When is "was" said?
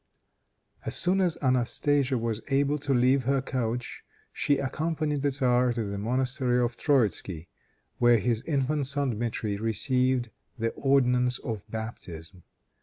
2.17-2.41